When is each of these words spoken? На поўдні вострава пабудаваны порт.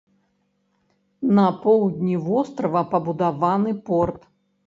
На 1.39 1.43
поўдні 1.65 2.15
вострава 2.27 2.81
пабудаваны 2.93 3.71
порт. 3.91 4.21